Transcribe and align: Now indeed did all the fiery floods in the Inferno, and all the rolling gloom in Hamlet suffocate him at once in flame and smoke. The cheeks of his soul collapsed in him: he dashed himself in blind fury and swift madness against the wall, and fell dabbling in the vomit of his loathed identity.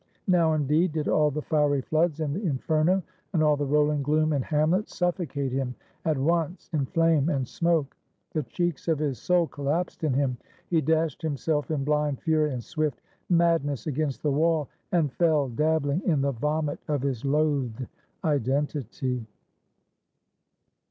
Now 0.27 0.53
indeed 0.53 0.93
did 0.93 1.07
all 1.07 1.29
the 1.29 1.43
fiery 1.43 1.81
floods 1.83 2.21
in 2.21 2.33
the 2.33 2.43
Inferno, 2.43 3.03
and 3.33 3.43
all 3.43 3.55
the 3.55 3.67
rolling 3.67 4.01
gloom 4.01 4.33
in 4.33 4.41
Hamlet 4.41 4.89
suffocate 4.89 5.51
him 5.51 5.75
at 6.05 6.17
once 6.17 6.71
in 6.73 6.87
flame 6.87 7.29
and 7.29 7.47
smoke. 7.47 7.95
The 8.31 8.41
cheeks 8.41 8.87
of 8.87 8.97
his 8.97 9.19
soul 9.19 9.45
collapsed 9.45 10.03
in 10.03 10.15
him: 10.15 10.37
he 10.67 10.81
dashed 10.81 11.21
himself 11.21 11.69
in 11.69 11.83
blind 11.83 12.19
fury 12.19 12.51
and 12.51 12.63
swift 12.63 12.99
madness 13.29 13.85
against 13.85 14.23
the 14.23 14.31
wall, 14.31 14.69
and 14.91 15.13
fell 15.13 15.49
dabbling 15.49 16.01
in 16.03 16.21
the 16.21 16.31
vomit 16.31 16.79
of 16.87 17.03
his 17.03 17.23
loathed 17.23 17.85
identity. 18.25 19.23